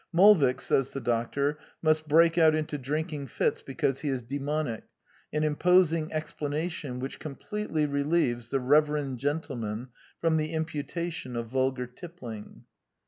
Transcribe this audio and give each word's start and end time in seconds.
Molvik, 0.11 0.59
says 0.59 0.93
the 0.93 0.99
doctor, 0.99 1.59
must 1.83 2.07
break 2.07 2.35
out 2.35 2.55
into 2.55 2.75
drinking 2.79 3.27
fits 3.27 3.61
because 3.61 3.99
he 3.99 4.09
is 4.09 4.23
daimonic, 4.23 4.85
an 5.31 5.43
imposing 5.43 6.11
explanation 6.11 6.99
which 6.99 7.19
completely 7.19 7.85
relieves 7.85 8.49
the 8.49 8.59
rever 8.59 8.97
end 8.97 9.19
gentleman 9.19 9.89
from 10.19 10.37
the 10.37 10.53
imputation 10.53 11.35
of 11.35 11.49
vulgar 11.49 11.85
tippling. 11.85 12.63